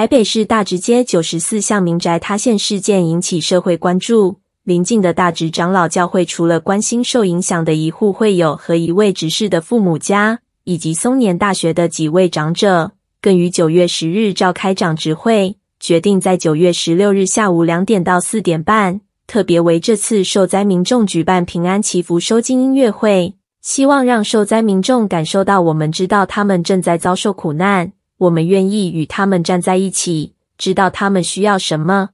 [0.00, 4.38] 台北市大直街九十四巷民宅塌陷事件引起社会关注。
[4.64, 27.92] 邻近的大直长老教会除了关心受影响的一户会友和一位执事的父母家，以及松年大学的几位长者，更于九月十日召开长执会，决定在九月十六日下午两点到四点半，特别为这次受灾民众举办平安祈福收金音乐会，希望让受灾民众感受到我们知道他们正在遭受苦难。
[28.20, 32.10] 我们愿意与他们站在一起，知道他们需要什么。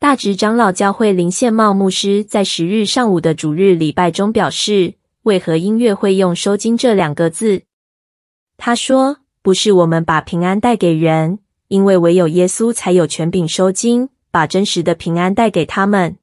[0.00, 7.62] 大直长老教会林宪茂牧师在十日上午的主日礼拜中表示：“为何音乐会用‘收金’这两个字？”
[8.58, 16.18] 他说：“不是我们把平安带给人，因为唯有耶稣才有权柄收金，把真实的平安带给他们。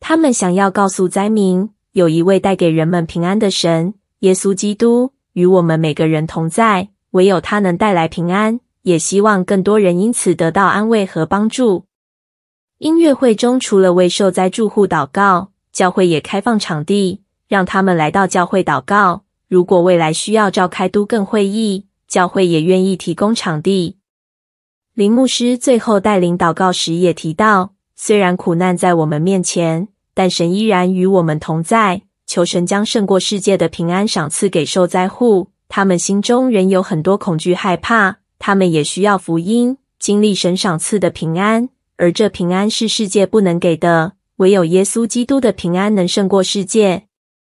[0.00, 11.84] 他们想要告诉灾民，有一位带给人们平安的神——耶稣基督，与我们每个人同在。”唯有他能带来平安，也希望更多人因此得到安慰和帮助。
[12.78, 19.24] 音乐会中除了为受灾住户祷告，教会也开放场地，让他们来到教会祷告。
[19.48, 23.98] 如果未来需要召开都更会议，教会也愿意提供场地。
[24.94, 32.02] 林牧师最后带领祷告时也提到，虽然苦难在我们面前，但神依然与我们同在。
[32.26, 35.49] 求神将胜过世界的平安赏赐给受灾户。
[35.70, 47.04] 他们心中仍有很多恐惧、害怕，他们也需要福音，经历神赏赐的平安，而这平安是世界不能给的，唯有耶稣基督的平安能胜过世界。